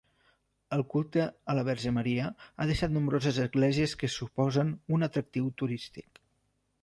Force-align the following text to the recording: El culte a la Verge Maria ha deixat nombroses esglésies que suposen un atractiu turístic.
El 0.77 0.79
culte 0.93 1.25
a 1.53 1.55
la 1.57 1.65
Verge 1.67 1.91
Maria 1.97 2.29
ha 2.63 2.67
deixat 2.71 2.95
nombroses 2.95 3.39
esglésies 3.45 3.95
que 4.03 4.11
suposen 4.15 4.71
un 4.97 5.09
atractiu 5.09 5.53
turístic. 5.63 6.21